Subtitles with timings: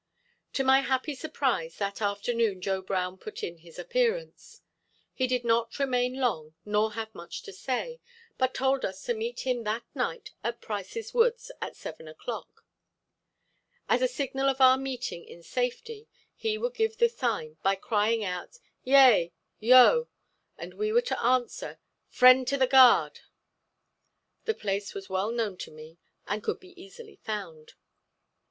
[0.53, 4.63] To my happy surprise that afternoon Joe Brown put in his appearance.
[5.13, 8.01] He did not remain long nor have much to say,
[8.39, 12.65] but told us to meet him that night at Price's Woods at seven o'clock.
[13.87, 18.23] As a signal of our meeting in safety he would give the sign by crying
[18.23, 19.31] out, "yea!
[19.59, 20.07] yo!"
[20.57, 21.77] and we were to answer
[22.09, 23.19] "Friend to the guard!"
[24.45, 27.73] The place was well known to me and could be easily found.